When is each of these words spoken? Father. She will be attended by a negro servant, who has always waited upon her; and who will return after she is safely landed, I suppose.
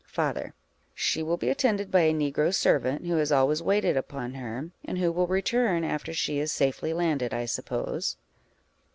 Father. 0.07 0.55
She 0.95 1.21
will 1.21 1.37
be 1.37 1.51
attended 1.51 1.91
by 1.91 1.99
a 2.01 2.11
negro 2.11 2.51
servant, 2.51 3.05
who 3.05 3.17
has 3.17 3.31
always 3.31 3.61
waited 3.61 3.95
upon 3.95 4.33
her; 4.33 4.71
and 4.83 4.97
who 4.97 5.11
will 5.11 5.27
return 5.27 5.83
after 5.83 6.11
she 6.11 6.39
is 6.39 6.51
safely 6.51 6.91
landed, 6.91 7.35
I 7.35 7.45
suppose. 7.45 8.17